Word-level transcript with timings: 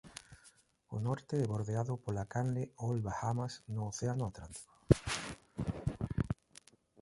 Ao 0.89 0.97
norte 1.07 1.33
é 1.39 1.45
bordeado 1.53 1.93
pola 2.03 2.25
canle 2.33 2.63
Old 2.85 3.01
Bahamas 3.07 3.53
no 3.75 3.81
Océano 3.91 4.23
Atlántico. 4.31 4.75